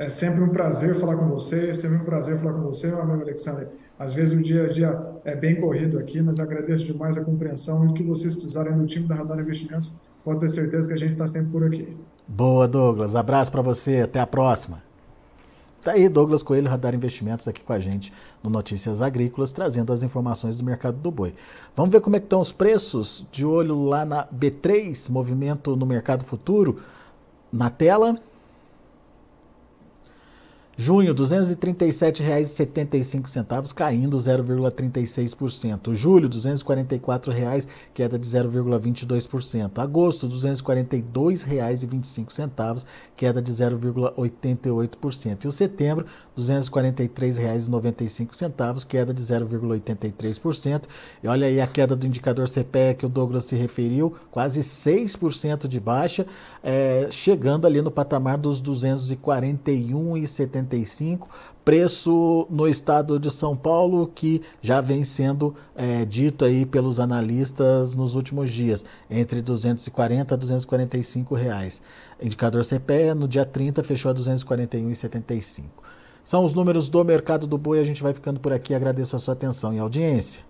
É 0.00 0.08
sempre 0.08 0.42
um 0.42 0.48
prazer 0.48 0.98
falar 0.98 1.14
com 1.14 1.28
você, 1.28 1.68
é 1.68 1.74
sempre 1.74 1.98
um 1.98 2.04
prazer 2.06 2.38
falar 2.38 2.54
com 2.54 2.62
você, 2.62 2.86
meu 2.86 3.02
amigo 3.02 3.20
Alexandre. 3.20 3.68
Às 3.98 4.14
vezes 4.14 4.32
o 4.32 4.40
dia 4.40 4.64
a 4.64 4.68
dia 4.68 4.98
é 5.26 5.36
bem 5.36 5.60
corrido 5.60 5.98
aqui, 5.98 6.22
mas 6.22 6.40
agradeço 6.40 6.86
demais 6.86 7.18
a 7.18 7.22
compreensão 7.22 7.86
e 7.86 7.92
que 7.92 8.02
vocês 8.02 8.34
precisarem 8.34 8.74
no 8.74 8.86
time 8.86 9.06
da 9.06 9.14
Radar 9.14 9.38
Investimentos, 9.38 10.00
pode 10.24 10.40
ter 10.40 10.48
certeza 10.48 10.88
que 10.88 10.94
a 10.94 10.96
gente 10.96 11.12
está 11.12 11.26
sempre 11.26 11.50
por 11.50 11.64
aqui. 11.64 11.94
Boa, 12.26 12.66
Douglas. 12.66 13.14
Abraço 13.14 13.52
para 13.52 13.60
você. 13.60 14.00
Até 14.00 14.18
a 14.20 14.26
próxima. 14.26 14.82
Tá 15.82 15.92
aí 15.92 16.08
Douglas 16.08 16.42
Coelho, 16.42 16.70
Radar 16.70 16.94
Investimentos, 16.94 17.46
aqui 17.46 17.62
com 17.62 17.74
a 17.74 17.78
gente 17.78 18.10
no 18.42 18.48
Notícias 18.48 19.02
Agrícolas, 19.02 19.52
trazendo 19.52 19.92
as 19.92 20.02
informações 20.02 20.56
do 20.56 20.64
mercado 20.64 20.96
do 20.96 21.10
boi. 21.10 21.34
Vamos 21.76 21.92
ver 21.92 22.00
como 22.00 22.16
é 22.16 22.20
que 22.20 22.24
estão 22.24 22.40
os 22.40 22.50
preços, 22.50 23.26
de 23.30 23.44
olho 23.44 23.84
lá 23.84 24.06
na 24.06 24.26
B3, 24.26 25.10
movimento 25.10 25.76
no 25.76 25.84
mercado 25.84 26.24
futuro, 26.24 26.78
na 27.52 27.68
tela. 27.68 28.16
Junho, 30.82 31.12
R$ 31.12 31.14
237,75, 31.14 33.74
caindo 33.74 34.16
0,36%. 34.16 35.94
Julho, 35.94 36.26
R$ 36.26 36.34
244,00, 36.34 37.66
queda 37.92 38.18
de 38.18 38.26
0,22%. 38.26 39.78
Agosto, 39.78 40.26
R$ 40.26 40.32
242,25, 40.32 42.86
queda 43.14 43.42
de 43.42 43.52
0,88%. 43.52 45.44
E 45.44 45.48
o 45.48 45.52
setembro, 45.52 46.06
R$ 46.34 46.42
243,95, 46.42 48.86
queda 48.86 49.12
de 49.12 49.22
0,83%. 49.22 50.84
E 51.22 51.28
olha 51.28 51.46
aí 51.46 51.60
a 51.60 51.66
queda 51.66 51.94
do 51.94 52.06
indicador 52.06 52.48
CPE 52.48 52.94
que 52.96 53.04
o 53.04 53.10
Douglas 53.10 53.44
se 53.44 53.54
referiu, 53.54 54.14
quase 54.30 54.60
6% 54.60 55.68
de 55.68 55.78
baixa, 55.78 56.26
é, 56.62 57.08
chegando 57.10 57.66
ali 57.66 57.82
no 57.82 57.90
patamar 57.90 58.38
dos 58.38 58.62
241,75 58.62 61.26
preço 61.64 62.46
no 62.50 62.66
estado 62.66 63.18
de 63.18 63.30
São 63.30 63.56
Paulo 63.56 64.10
que 64.12 64.42
já 64.60 64.80
vem 64.80 65.04
sendo 65.04 65.54
é, 65.76 66.04
dito 66.04 66.44
aí 66.44 66.66
pelos 66.66 66.98
analistas 66.98 67.94
nos 67.94 68.14
últimos 68.14 68.50
dias, 68.50 68.84
entre 69.08 69.40
240 69.40 70.34
a 70.34 70.36
245 70.36 71.34
reais. 71.34 71.82
Indicador 72.20 72.64
CPE 72.64 73.14
no 73.14 73.28
dia 73.28 73.44
30 73.44 73.82
fechou 73.82 74.10
a 74.10 74.14
241,75. 74.14 75.64
São 76.24 76.44
os 76.44 76.54
números 76.54 76.88
do 76.88 77.04
mercado 77.04 77.46
do 77.46 77.56
boi, 77.56 77.78
a 77.78 77.84
gente 77.84 78.02
vai 78.02 78.12
ficando 78.12 78.40
por 78.40 78.52
aqui. 78.52 78.74
Agradeço 78.74 79.16
a 79.16 79.18
sua 79.18 79.34
atenção 79.34 79.72
e 79.72 79.78
audiência. 79.78 80.49